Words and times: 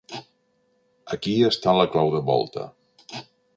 Aquí 1.17 1.35
està 1.51 1.75
la 1.81 1.87
clau 1.97 2.11
de 2.17 2.25
volta. 2.33 2.67